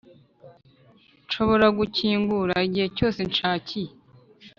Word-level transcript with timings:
nshobora 1.25 1.67
gukingura 1.77 2.53
igihe 2.67 2.87
cyose 2.97 3.19
nshakiye, 3.29 3.91